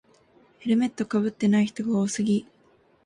[0.57, 2.47] ヘルメットかぶってない人が多すぎ